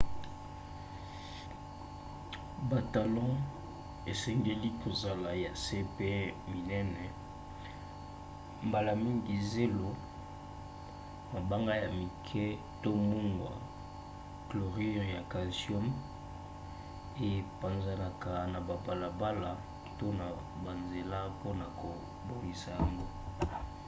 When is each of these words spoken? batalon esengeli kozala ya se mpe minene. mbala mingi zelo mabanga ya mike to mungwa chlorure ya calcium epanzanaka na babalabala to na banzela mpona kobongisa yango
batalon 2.69 3.33
esengeli 4.11 4.69
kozala 4.81 5.31
ya 5.45 5.51
se 5.65 5.77
mpe 5.89 6.09
minene. 6.51 7.05
mbala 8.67 8.91
mingi 9.03 9.35
zelo 9.51 9.89
mabanga 11.31 11.73
ya 11.83 11.87
mike 11.99 12.45
to 12.81 12.91
mungwa 13.07 13.53
chlorure 14.47 15.05
ya 15.15 15.21
calcium 15.31 15.85
epanzanaka 17.29 18.31
na 18.51 18.59
babalabala 18.67 19.51
to 19.97 20.07
na 20.19 20.25
banzela 20.63 21.17
mpona 21.33 21.65
kobongisa 21.79 22.69
yango 22.77 23.07